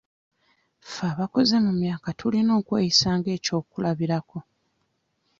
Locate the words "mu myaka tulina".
1.65-2.51